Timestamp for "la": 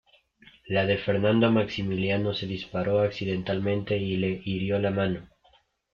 0.65-0.87, 4.79-4.89